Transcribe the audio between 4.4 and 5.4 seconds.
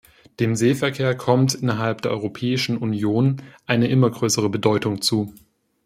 Bedeutung zu.